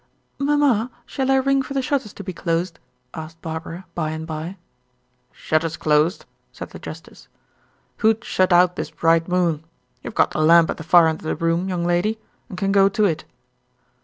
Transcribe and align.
"Mamma, 0.39 0.89
shall 1.05 1.29
I 1.29 1.35
ring 1.35 1.61
for 1.61 1.75
the 1.75 1.81
shutters 1.83 2.11
to 2.13 2.23
be 2.23 2.33
closed?" 2.33 2.79
asked 3.13 3.39
Barbara, 3.43 3.85
by 3.93 4.09
and 4.09 4.25
by. 4.25 4.57
"Shutters 5.31 5.77
closed?" 5.77 6.25
said 6.51 6.71
the 6.71 6.79
justice. 6.79 7.27
"Who'd 7.97 8.23
shut 8.25 8.51
out 8.51 8.77
this 8.77 8.89
bright 8.89 9.27
moon? 9.27 9.59
You 10.01 10.07
have 10.09 10.15
got 10.15 10.31
the 10.31 10.39
lamp 10.41 10.71
at 10.71 10.77
the 10.77 10.83
far 10.83 11.07
end 11.07 11.19
of 11.19 11.25
the 11.25 11.35
room, 11.35 11.69
young 11.69 11.85
lady, 11.85 12.17
and 12.49 12.57
can 12.57 12.71
go 12.71 12.89
to 12.89 13.03
it." 13.05 13.25